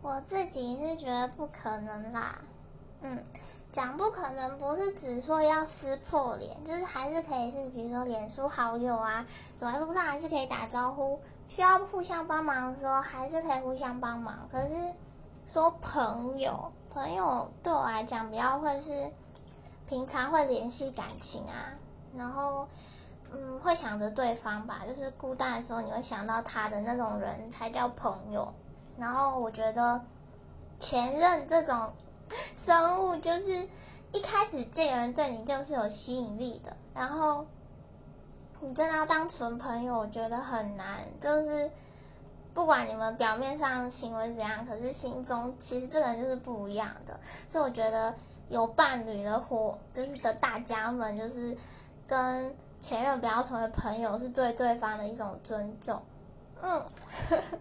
[0.00, 2.38] 我自己是觉得不可能啦。
[3.00, 3.22] 嗯，
[3.70, 9.26] 讲不可能不是只说要撕破脸，就是还是可以是，比如说脸书好友啊，
[9.58, 14.48] 走在路上还是可以打招呼，需要互相帮忙的时候还是可以互相帮忙。
[14.50, 14.74] 可是
[15.46, 19.10] 说朋友，朋友对我来讲比较会是
[19.86, 21.74] 平常会联系感情啊，
[22.16, 22.66] 然后
[23.32, 28.52] 嗯会想着对方吧，就是孤单的时候你会想到他的那种人才叫朋友。
[28.98, 30.04] 然后我觉得
[30.78, 31.92] 前任这种。
[32.54, 33.66] 生物就是
[34.12, 37.46] 一开始这个人对你就是有吸引力的，然后
[38.60, 40.98] 你真的要当纯朋友，我觉得很难。
[41.18, 41.70] 就是
[42.52, 47.18] 不管你们表面上行为怎样，可是心中其实这个人就是不一样的。
[47.46, 48.14] 所以我觉得
[48.50, 51.56] 有伴侣的伙，就是的大家们，就是
[52.06, 56.02] 跟前任不要成为朋友，是对对方的一种尊重。
[56.60, 56.84] 嗯。